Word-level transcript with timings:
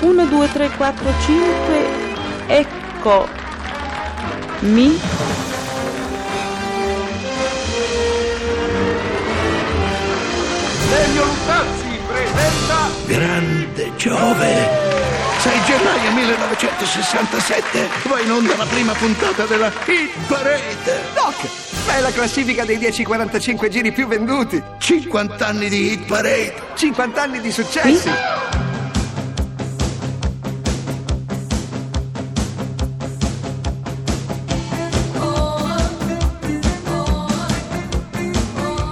1, 0.00 0.26
2, 0.26 0.52
3, 0.52 0.70
4, 0.76 1.12
5, 1.24 1.86
ecco 2.46 3.28
mi. 4.60 5.00
Elio 10.92 11.24
Luttazzi 11.24 11.98
presenta 12.06 12.88
Grande 13.06 13.92
Giove! 13.96 14.94
6 15.38 15.52
gennaio 15.64 16.12
1967 16.12 17.88
va 18.08 18.20
in 18.20 18.30
onda 18.30 18.56
la 18.56 18.64
prima 18.64 18.92
puntata 18.94 19.44
della 19.44 19.70
Hit 19.86 20.12
Parade! 20.26 21.04
Doc, 21.14 21.48
ma 21.86 21.96
è 21.96 22.00
la 22.00 22.10
classifica 22.10 22.64
dei 22.64 22.78
10-45 22.78 23.68
giri 23.68 23.92
più 23.92 24.06
venduti. 24.06 24.62
50 24.78 25.46
anni 25.46 25.68
di 25.68 25.92
Hit 25.92 26.06
Parade! 26.06 26.54
50 26.74 27.22
anni 27.22 27.40
di 27.40 27.52
successi. 27.52 28.10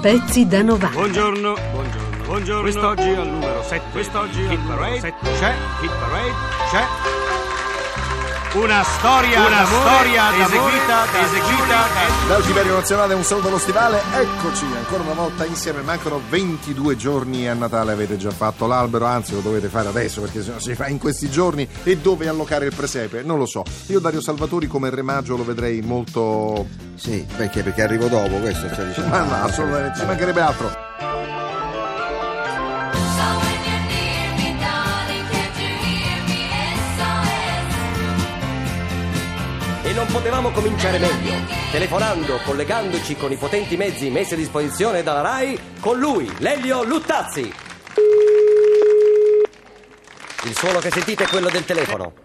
Pezzi 0.05 0.47
da 0.47 0.61
90. 0.61 0.89
Buongiorno, 0.93 1.55
buongiorno, 1.73 2.25
buongiorno. 2.27 2.61
Quest'oggi 2.61 3.09
al 3.09 3.27
numero 3.27 3.62
7. 3.62 3.91
Quest'oggi 3.91 4.45
al 4.45 4.59
numero 4.59 4.99
7 5.01 5.15
c'è 5.39 5.55
Hit 5.81 5.93
Parade, 5.99 6.33
c'è 6.71 7.23
una 8.55 8.85
storia, 8.85 9.47
una 9.47 9.65
storia 9.65 10.45
eseguita, 10.45 11.05
eseguita 11.23 11.87
da 12.27 12.35
Dal 12.35 12.45
Tiberio 12.45 12.75
Nazionale 12.75 13.15
un 13.15 13.25
saluto 13.25 13.49
allo 13.49 13.59
stivale, 13.59 14.01
eccoci 14.12 14.65
ancora 14.77 15.03
una 15.03 15.15
volta 15.15 15.45
insieme, 15.45 15.83
mancano 15.83 16.21
22 16.29 16.97
giorni 16.97 17.48
a 17.48 17.55
Natale, 17.55 17.93
avete 17.93 18.17
già 18.17 18.31
fatto 18.31 18.67
l'albero, 18.67 19.07
anzi 19.07 19.35
lo 19.35 19.41
dovete 19.41 19.69
fare 19.69 19.89
adesso 19.89 20.21
perché 20.21 20.43
se 20.43 20.53
no 20.53 20.61
si 20.61 20.75
fa 20.75 20.87
in 20.87 20.98
questi 20.98 21.29
giorni 21.29 21.69
e 21.83 21.97
dove 21.97 22.28
allocare 22.28 22.67
il 22.67 22.75
presepe, 22.75 23.23
non 23.23 23.39
lo 23.39 23.47
so. 23.47 23.65
Io 23.87 23.98
Dario 23.98 24.20
Salvatori 24.20 24.69
come 24.69 24.89
Re 24.89 25.03
Maggio 25.03 25.37
lo 25.37 25.45
vedrei 25.45 25.81
molto... 25.81 26.67
Sì, 26.95 27.27
perché? 27.37 27.62
Perché 27.62 27.83
arrivo 27.83 28.06
dopo, 28.06 28.37
questo 28.37 28.69
stai 28.73 28.87
dicendo. 28.87 29.11
Ma 29.11 29.23
no, 29.23 29.45
assolutamente, 29.45 29.98
ci 29.98 30.06
mancherebbe 30.06 30.41
altro. 30.41 30.84
Potevamo 40.15 40.53
cominciare 40.53 40.98
meglio, 40.98 41.33
telefonando, 41.73 42.39
collegandoci 42.45 43.17
con 43.17 43.33
i 43.33 43.37
potenti 43.37 43.77
mezzi 43.77 44.11
messi 44.11 44.34
a 44.34 44.37
disposizione 44.37 45.03
dalla 45.03 45.23
RAI, 45.23 45.59
con 45.81 45.98
lui, 45.98 46.33
Lelio 46.39 46.84
Luttazzi. 46.84 47.53
Il 50.45 50.56
suono 50.56 50.79
che 50.79 50.93
sentite 50.93 51.25
è 51.25 51.27
quello 51.27 51.51
del 51.51 51.65
telefono. 51.65 52.23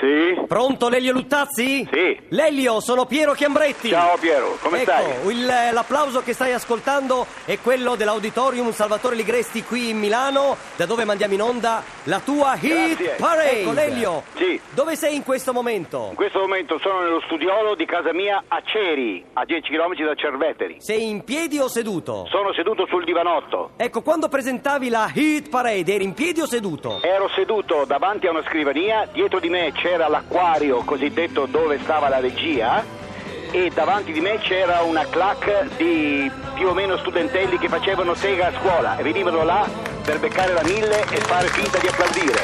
Sì? 0.00 0.46
Pronto, 0.46 0.88
Lelio 0.88 1.12
Luttazzi? 1.12 1.86
Sì. 1.92 2.18
Lelio, 2.28 2.80
sono 2.80 3.04
Piero 3.04 3.32
Chiambretti. 3.32 3.90
Ciao 3.90 4.16
Piero, 4.16 4.56
come 4.62 4.80
ecco, 4.82 4.90
stai? 4.92 5.30
il- 5.30 5.46
l'applauso 5.72 6.22
che 6.22 6.32
stai 6.32 6.52
ascoltando 6.52 7.26
è 7.44 7.58
quello 7.60 7.96
dell'Auditorium 7.96 8.72
Salvatore 8.72 9.14
Ligresti 9.14 9.62
qui 9.62 9.90
in 9.90 9.98
Milano, 9.98 10.56
da 10.76 10.86
dove 10.86 11.04
mandiamo 11.04 11.34
in 11.34 11.42
onda 11.42 11.82
la 12.04 12.18
tua 12.20 12.54
Hit 12.58 12.96
Grazie. 12.96 13.14
Parade. 13.18 13.60
Ecco, 13.60 13.72
Lelio, 13.72 14.22
Sì. 14.36 14.58
dove 14.70 14.96
sei 14.96 15.16
in 15.16 15.22
questo 15.22 15.52
momento? 15.52 16.06
In 16.10 16.16
questo 16.16 16.38
momento 16.38 16.78
sono 16.78 17.00
nello 17.02 17.20
studiolo 17.26 17.74
di 17.74 17.84
casa 17.84 18.14
mia 18.14 18.42
a 18.48 18.62
Ceri, 18.64 19.22
a 19.34 19.44
10 19.44 19.70
km 19.70 19.94
da 20.06 20.14
Cerveteri. 20.14 20.76
Sei 20.80 21.08
in 21.10 21.24
piedi 21.24 21.58
o 21.58 21.68
seduto? 21.68 22.26
Sono 22.30 22.54
seduto 22.54 22.86
sul 22.86 23.04
divanotto. 23.04 23.72
Ecco, 23.76 24.00
quando 24.00 24.28
presentavi 24.28 24.88
la 24.88 25.10
Hit 25.12 25.50
Parade, 25.50 25.94
eri 25.94 26.04
in 26.04 26.14
piedi 26.14 26.40
o 26.40 26.46
seduto? 26.46 27.00
Ero 27.02 27.28
seduto 27.34 27.84
davanti 27.84 28.26
a 28.26 28.30
una 28.30 28.42
scrivania, 28.44 29.06
dietro 29.12 29.38
di 29.40 29.48
me 29.50 29.72
c'era 29.90 30.06
l'acquario 30.06 30.84
cosiddetto 30.84 31.46
dove 31.46 31.80
stava 31.80 32.08
la 32.08 32.20
regia 32.20 32.84
e 33.50 33.72
davanti 33.74 34.12
di 34.12 34.20
me 34.20 34.38
c'era 34.38 34.82
una 34.82 35.04
clac 35.04 35.74
di 35.76 36.30
più 36.54 36.68
o 36.68 36.74
meno 36.74 36.96
studentelli 36.96 37.58
che 37.58 37.68
facevano 37.68 38.14
sega 38.14 38.46
a 38.46 38.60
scuola 38.60 38.96
e 38.96 39.02
venivano 39.02 39.42
là 39.42 39.68
per 40.04 40.20
beccare 40.20 40.52
la 40.52 40.62
mille 40.62 41.00
e 41.10 41.16
fare 41.16 41.48
finta 41.48 41.78
di 41.78 41.88
applaudire. 41.88 42.38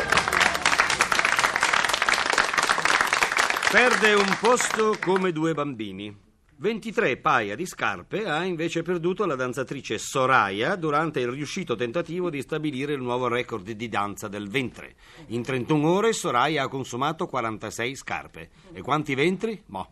Perde 3.70 4.14
un 4.14 4.36
posto 4.40 4.96
come 5.00 5.30
due 5.30 5.54
bambini. 5.54 6.25
23 6.58 7.18
paia 7.18 7.54
di 7.54 7.66
scarpe 7.66 8.26
ha 8.26 8.42
invece 8.42 8.80
perduto 8.80 9.26
la 9.26 9.34
danzatrice 9.34 9.98
Soraya 9.98 10.74
durante 10.76 11.20
il 11.20 11.28
riuscito 11.28 11.74
tentativo 11.74 12.30
di 12.30 12.40
stabilire 12.40 12.94
il 12.94 13.02
nuovo 13.02 13.28
record 13.28 13.70
di 13.70 13.88
danza 13.90 14.26
del 14.26 14.48
ventre. 14.48 14.94
In 15.26 15.42
31 15.42 15.86
ore 15.86 16.14
Soraya 16.14 16.62
ha 16.62 16.68
consumato 16.68 17.26
46 17.26 17.94
scarpe. 17.94 18.48
E 18.72 18.80
quanti 18.80 19.14
ventri? 19.14 19.62
Mo. 19.66 19.88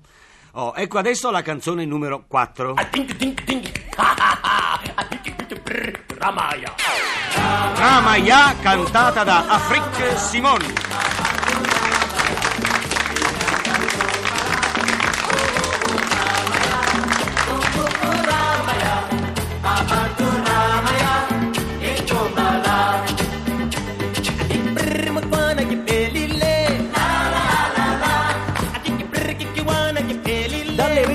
Oh, 0.52 0.72
ecco 0.74 0.96
adesso 0.96 1.30
la 1.30 1.42
canzone 1.42 1.84
numero 1.84 2.24
4. 2.26 2.74
Ramaya! 6.16 6.74
Ramaya 7.74 8.56
cantata 8.62 9.22
da 9.22 9.46
Afrik 9.48 10.16
Simon. 10.16 10.83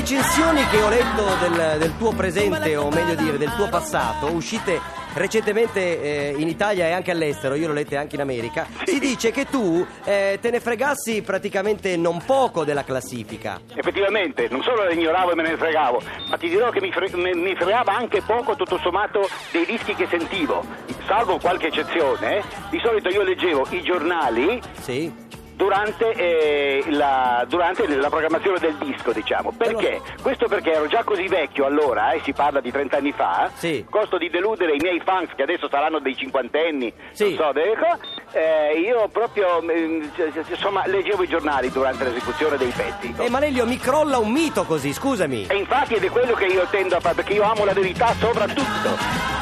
Recensioni 0.09 0.65
che 0.69 0.81
ho 0.81 0.89
letto 0.89 1.23
del, 1.39 1.77
del 1.77 1.95
tuo 1.99 2.11
presente, 2.13 2.75
o 2.75 2.89
meglio 2.89 3.13
dire 3.13 3.37
del 3.37 3.53
tuo 3.53 3.69
passato, 3.69 4.31
uscite 4.33 4.81
recentemente 5.13 6.01
eh, 6.01 6.33
in 6.35 6.47
Italia 6.47 6.87
e 6.87 6.91
anche 6.93 7.11
all'estero, 7.11 7.53
io 7.53 7.67
l'ho 7.67 7.73
lette 7.73 7.95
anche 7.95 8.15
in 8.15 8.21
America, 8.21 8.65
si 8.85 8.97
dice 8.97 9.29
che 9.29 9.45
tu 9.45 9.85
eh, 10.05 10.39
te 10.41 10.49
ne 10.49 10.59
fregassi 10.59 11.21
praticamente 11.21 11.95
non 11.95 12.23
poco 12.25 12.63
della 12.63 12.83
classifica. 12.83 13.59
Effettivamente, 13.75 14.47
non 14.49 14.63
solo 14.63 14.83
la 14.83 14.91
ignoravo 14.91 15.31
e 15.31 15.35
me 15.35 15.43
ne 15.43 15.57
fregavo, 15.57 16.01
ma 16.27 16.37
ti 16.37 16.49
dirò 16.49 16.71
che 16.71 16.81
mi, 16.81 16.91
fre- 16.91 17.15
mi- 17.15 17.35
mi 17.39 17.53
fregava 17.55 17.95
anche 17.95 18.23
poco 18.23 18.55
tutto 18.55 18.79
sommato 18.79 19.29
dei 19.51 19.65
dischi 19.67 19.93
che 19.93 20.07
sentivo. 20.09 20.65
Salvo 21.05 21.37
qualche 21.37 21.67
eccezione, 21.67 22.41
di 22.71 22.79
solito 22.83 23.09
io 23.09 23.21
leggevo 23.21 23.67
i 23.69 23.83
giornali 23.83 24.59
Sì? 24.81 25.27
Durante, 25.69 26.11
eh, 26.13 26.83
la, 26.87 27.43
durante 27.45 27.85
la 27.85 28.07
programmazione 28.09 28.59
del 28.59 28.75
disco, 28.75 29.11
diciamo. 29.11 29.51
Perché? 29.57 29.99
Questo 30.21 30.47
perché 30.47 30.71
ero 30.71 30.87
già 30.87 31.03
così 31.03 31.27
vecchio 31.27 31.65
allora, 31.65 32.11
e 32.11 32.21
si 32.23 32.31
parla 32.31 32.61
di 32.61 32.71
30 32.71 32.95
anni 32.95 33.11
fa, 33.11 33.51
Sì. 33.55 33.85
costo 33.89 34.17
di 34.17 34.29
deludere 34.29 34.73
i 34.75 34.79
miei 34.79 35.01
fans 35.03 35.27
che 35.35 35.43
adesso 35.43 35.67
saranno 35.69 35.99
dei 35.99 36.15
cinquantenni, 36.15 36.93
Sì. 37.11 37.35
non 37.35 37.47
so, 37.47 37.51
delle 37.51 37.75
co- 37.75 38.37
eh, 38.37 38.79
io 38.79 39.09
proprio 39.09 39.59
eh, 39.69 40.09
insomma 40.49 40.83
leggevo 40.87 41.23
i 41.23 41.27
giornali 41.27 41.69
durante 41.71 42.05
l'esecuzione 42.05 42.55
dei 42.55 42.71
pezzi. 42.73 43.13
Eh, 43.17 43.29
ma 43.29 43.39
Lelio, 43.39 43.65
mi 43.65 43.77
crolla 43.77 44.17
un 44.17 44.31
mito 44.31 44.63
così, 44.63 44.93
scusami. 44.93 45.47
E 45.49 45.57
infatti 45.57 45.95
ed 45.95 46.05
è 46.05 46.09
quello 46.09 46.35
che 46.35 46.45
io 46.45 46.65
tendo 46.71 46.95
a 46.95 46.99
fare, 47.01 47.15
perché 47.15 47.33
io 47.33 47.43
amo 47.43 47.65
la 47.65 47.73
verità 47.73 48.13
soprattutto. 48.13 49.38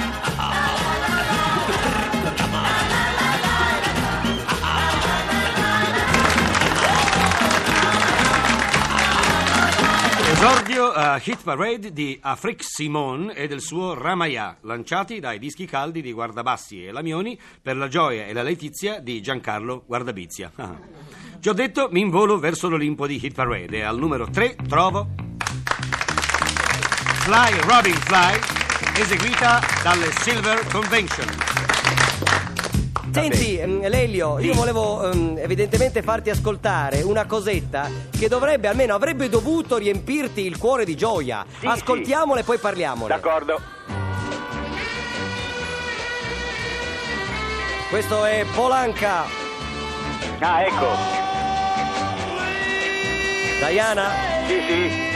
Esordio 10.40 10.92
a 10.92 11.20
Hit 11.20 11.42
Parade 11.42 11.92
di 11.92 12.16
Afrik 12.22 12.64
Simon 12.64 13.32
e 13.34 13.48
del 13.48 13.60
suo 13.60 13.96
Ramaya, 13.96 14.56
lanciati 14.62 15.20
dai 15.20 15.40
dischi 15.40 15.66
caldi 15.66 16.00
di 16.00 16.14
Guardabassi 16.14 16.86
e 16.86 16.92
Lamioni 16.92 17.40
per 17.60 17.76
la 17.76 17.88
gioia 17.88 18.28
e 18.28 18.34
la 18.34 18.44
letizia 18.44 19.00
di 19.00 19.20
Giancarlo 19.20 19.84
Guardabizia. 19.88 20.52
Ci 21.42 21.50
ho 21.50 21.54
detto, 21.54 21.90
mi 21.92 22.02
involo 22.02 22.38
verso 22.38 22.70
l'Olimpo 22.70 23.08
di 23.08 23.20
Hit 23.20 23.34
Parade 23.34 23.78
e 23.78 23.82
al 23.82 23.98
numero 23.98 24.30
3 24.30 24.58
trovo 24.68 25.08
Fly 27.24 27.60
Robin 27.62 27.96
Fly, 27.96 28.40
eseguita 29.02 29.60
dalle 29.82 30.12
Silver 30.12 30.68
Convention. 30.68 31.57
Senti, 33.22 33.58
ehm, 33.58 33.88
Lelio, 33.90 34.38
io 34.40 34.54
volevo 34.54 35.12
ehm, 35.12 35.38
evidentemente 35.40 36.04
farti 36.04 36.30
ascoltare 36.30 37.02
una 37.02 37.26
cosetta 37.26 37.90
che 38.12 38.28
dovrebbe, 38.28 38.68
almeno 38.68 38.94
avrebbe 38.94 39.28
dovuto 39.28 39.78
riempirti 39.78 40.46
il 40.46 40.58
cuore 40.58 40.86
di 40.86 40.96
gioia. 40.96 41.44
Sì, 41.60 41.66
Ascoltiamole 41.66 42.42
e 42.42 42.44
poi 42.44 42.58
parliamole. 42.60 43.14
D'accordo? 43.14 43.60
Questo 47.90 48.26
è 48.26 48.46
Polanca. 48.54 49.24
Ah, 50.40 50.62
ecco. 50.62 50.88
Diana? 53.68 54.10
Sì, 54.46 54.62
sì. 54.68 55.07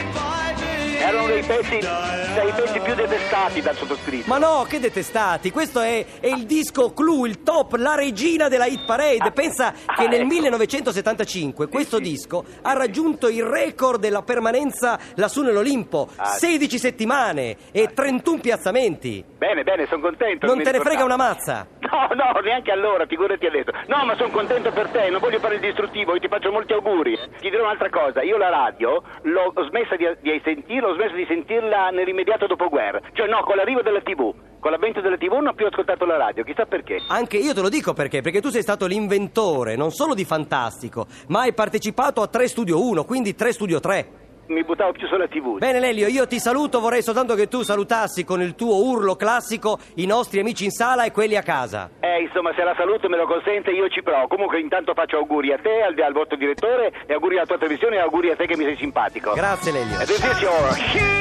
Erano 1.02 1.26
dei 1.26 1.42
pezzi, 1.42 1.80
dei 1.80 2.52
pezzi 2.56 2.80
più 2.80 2.94
detestati 2.94 3.60
dal 3.60 3.76
sottoscritto. 3.76 4.26
Ma 4.28 4.38
no, 4.38 4.66
che 4.70 4.80
detestati! 4.80 5.50
Questo 5.50 5.80
è, 5.80 6.06
è 6.20 6.28
il 6.28 6.46
disco 6.46 6.94
clou, 6.94 7.26
il 7.26 7.42
top, 7.42 7.74
la 7.78 7.96
regina 7.96 8.48
della 8.48 8.68
hit 8.68 8.86
parade. 8.86 9.32
Pensa 9.32 9.74
che 9.96 10.08
nel 10.08 10.26
1975 10.26 11.70
questo 11.70 11.98
disco 11.98 12.46
ha 12.62 12.74
raggiunto 12.74 13.30
il 13.30 13.44
record 13.44 14.00
della 14.00 14.22
permanenza 14.22 15.00
lassù 15.16 15.42
nell'Olimpo: 15.42 16.08
16 16.22 16.78
settimane 16.78 17.58
e 17.72 17.88
31 17.96 18.40
piazzamenti. 18.40 19.26
Bene, 19.40 19.64
bene, 19.64 19.88
sono 19.88 20.02
contento. 20.02 20.46
Non 20.46 20.62
te 20.62 20.72
ne 20.72 20.80
frega 20.82 21.04
una 21.04 21.18
mazza. 21.18 21.68
No, 21.92 22.08
no, 22.16 22.40
neanche 22.40 22.72
allora, 22.72 23.06
figurati 23.06 23.46
adesso. 23.46 23.72
No, 23.88 24.06
ma 24.06 24.16
sono 24.16 24.30
contento 24.30 24.72
per 24.72 24.88
te, 24.90 25.10
non 25.10 25.20
voglio 25.20 25.40
fare 25.40 25.56
il 25.56 25.60
distruttivo, 25.60 26.14
io 26.14 26.22
ti 26.22 26.30
faccio 26.30 26.50
molti 26.52 26.72
auguri. 26.72 27.20
Ti 27.40 27.50
dirò 27.50 27.64
un'altra 27.64 27.90
cosa, 27.90 28.22
io 28.22 28.38
la 28.38 28.50
radio 28.50 29.02
l'ho 29.24 29.54
smessa 29.68 29.98
di, 29.98 30.08
di 30.22 30.42
sentirla, 30.44 30.88
ho 30.88 30.94
smesso 30.94 31.16
di 31.16 31.26
sentirla 31.28 31.90
nell'immediato 31.90 32.48
dopoguerra. 32.48 33.02
Cioè 33.12 33.28
no, 33.28 33.44
con 33.44 33.58
l'arrivo 33.58 33.82
della 33.82 34.02
TV. 34.02 34.34
Con 34.62 34.72
l'avvento 34.72 35.02
della 35.02 35.18
TV 35.18 35.34
non 35.34 35.48
ho 35.48 35.54
più 35.54 35.66
ascoltato 35.66 36.06
la 36.06 36.18
radio, 36.18 36.44
chissà 36.44 36.66
perché. 36.66 37.02
Anche 37.08 37.38
io 37.38 37.54
te 37.54 37.62
lo 37.62 37.70
dico 37.70 37.94
perché, 37.94 38.22
perché 38.22 38.42
tu 38.42 38.50
sei 38.50 38.62
stato 38.62 38.86
l'inventore 38.86 39.76
non 39.76 39.92
solo 39.92 40.14
di 40.14 40.24
Fantastico, 40.24 41.08
ma 41.28 41.42
hai 41.42 41.54
partecipato 41.54 42.22
a 42.22 42.28
3 42.28 42.48
Studio 42.48 42.82
1, 42.88 43.04
quindi 43.04 43.36
3 43.36 43.52
Studio 43.54 43.80
3. 43.80 44.21
Mi 44.52 44.64
buttavo 44.66 44.92
più 44.92 45.08
sulla 45.08 45.28
TV. 45.28 45.60
Bene 45.60 45.80
Lelio, 45.80 46.08
io 46.08 46.28
ti 46.28 46.38
saluto, 46.38 46.82
vorrei 46.82 47.02
soltanto 47.02 47.36
che 47.36 47.48
tu 47.48 47.62
salutassi 47.62 48.26
con 48.26 48.42
il 48.42 48.54
tuo 48.56 48.84
urlo 48.84 49.16
classico 49.16 49.80
i 49.96 50.06
nostri 50.06 50.42
amici 50.42 50.66
in 50.66 50.72
sala 50.72 51.06
e 51.06 51.12
quelli 51.12 51.38
a 51.38 51.42
casa. 51.42 51.90
Eh, 52.02 52.22
insomma, 52.22 52.54
se 52.54 52.64
la 52.64 52.74
salute 52.76 53.08
me 53.08 53.16
lo 53.16 53.26
consente, 53.26 53.72
io 53.72 53.88
ci 53.88 54.04
provo. 54.04 54.28
Comunque, 54.28 54.60
intanto 54.60 54.94
faccio 54.94 55.18
auguri 55.18 55.54
a 55.54 55.58
te, 55.58 55.82
al, 55.82 55.98
al 55.98 56.14
vostro 56.14 56.36
direttore, 56.36 56.92
e 57.06 57.14
auguri 57.14 57.38
alla 57.38 57.46
tua 57.46 57.58
televisione, 57.58 57.96
e 57.96 58.00
auguri 58.00 58.32
a 58.32 58.36
te 58.36 58.46
che 58.46 58.58
mi 58.58 58.66
sei 58.66 58.76
simpatico. 58.76 59.32
Grazie 59.34 59.72
Lelio. 59.72 59.96
Attenzione! 59.96 61.20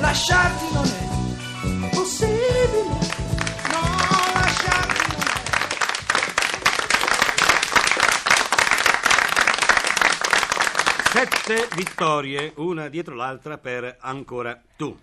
Lasciarti 0.00 0.74
non 0.74 0.84
è 0.84 1.01
Sette 11.54 11.76
vittorie, 11.76 12.54
una 12.56 12.88
dietro 12.88 13.14
l'altra 13.14 13.58
per 13.58 13.98
ancora 14.00 14.58
tu. 14.74 14.98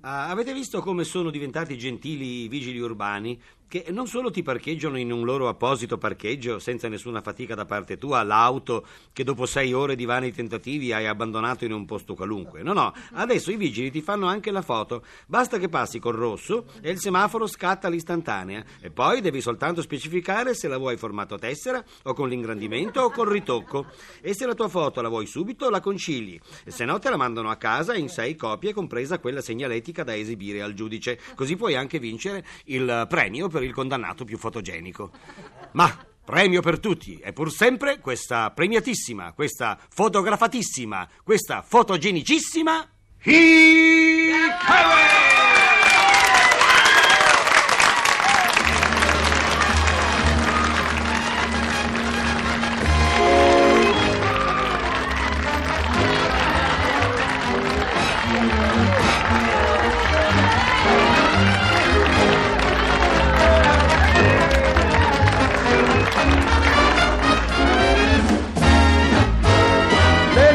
Ah, 0.00 0.28
avete 0.28 0.52
visto 0.52 0.80
come 0.80 1.04
sono 1.04 1.30
diventati 1.30 1.78
gentili 1.78 2.42
i 2.42 2.48
vigili 2.48 2.80
urbani? 2.80 3.40
Che 3.74 3.86
non 3.88 4.06
solo 4.06 4.30
ti 4.30 4.44
parcheggiano 4.44 4.96
in 4.96 5.10
un 5.10 5.24
loro 5.24 5.48
apposito 5.48 5.98
parcheggio 5.98 6.60
senza 6.60 6.86
nessuna 6.86 7.20
fatica 7.22 7.56
da 7.56 7.64
parte 7.64 7.98
tua 7.98 8.22
l'auto 8.22 8.86
che 9.12 9.24
dopo 9.24 9.46
sei 9.46 9.72
ore 9.72 9.96
di 9.96 10.04
vani 10.04 10.32
tentativi 10.32 10.92
hai 10.92 11.08
abbandonato 11.08 11.64
in 11.64 11.72
un 11.72 11.84
posto 11.84 12.14
qualunque. 12.14 12.62
No, 12.62 12.72
no, 12.72 12.94
adesso 13.14 13.50
i 13.50 13.56
vigili 13.56 13.90
ti 13.90 14.00
fanno 14.00 14.28
anche 14.28 14.52
la 14.52 14.62
foto. 14.62 15.02
Basta 15.26 15.58
che 15.58 15.68
passi 15.68 15.98
col 15.98 16.14
rosso 16.14 16.66
e 16.80 16.90
il 16.90 17.00
semaforo 17.00 17.48
scatta 17.48 17.88
l'istantanea. 17.88 18.62
E 18.80 18.90
poi 18.90 19.20
devi 19.20 19.40
soltanto 19.40 19.82
specificare 19.82 20.54
se 20.54 20.68
la 20.68 20.78
vuoi 20.78 20.96
formato 20.96 21.36
tessera 21.36 21.82
o 22.04 22.14
con 22.14 22.28
l'ingrandimento 22.28 23.00
o 23.00 23.10
col 23.10 23.26
ritocco. 23.26 23.86
E 24.20 24.34
se 24.34 24.46
la 24.46 24.54
tua 24.54 24.68
foto 24.68 25.00
la 25.00 25.08
vuoi 25.08 25.26
subito, 25.26 25.68
la 25.68 25.80
concili. 25.80 26.40
E 26.64 26.70
se 26.70 26.84
no 26.84 27.00
te 27.00 27.10
la 27.10 27.16
mandano 27.16 27.50
a 27.50 27.56
casa 27.56 27.96
in 27.96 28.08
sei 28.08 28.36
copie, 28.36 28.72
compresa 28.72 29.18
quella 29.18 29.40
segnaletica 29.40 30.04
da 30.04 30.14
esibire 30.14 30.62
al 30.62 30.74
giudice. 30.74 31.18
Così 31.34 31.56
puoi 31.56 31.74
anche 31.74 31.98
vincere 31.98 32.46
il 32.66 33.06
premio 33.08 33.48
per 33.48 33.62
il 33.64 33.72
condannato 33.72 34.24
più 34.24 34.38
fotogenico. 34.38 35.10
Ma 35.72 35.96
premio 36.24 36.62
per 36.62 36.78
tutti 36.80 37.18
è 37.18 37.32
pur 37.32 37.52
sempre 37.52 37.98
questa 38.00 38.50
premiatissima, 38.50 39.32
questa 39.32 39.78
fotografatissima, 39.88 41.08
questa 41.22 41.62
fotogenicissima 41.62 42.88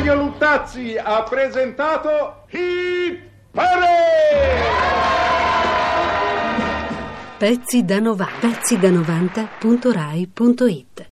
Lelio 0.09 0.23
Luttazzi 0.23 0.97
ha 0.97 1.21
presentato 1.21 2.45
Hit 2.50 3.21
Parade! 3.51 3.88
Pezzi 7.38 7.85
da 7.85 8.00
90. 8.00 8.39
Pezzi 8.39 8.79
da 8.79 8.89
90.rai.it 8.89 11.07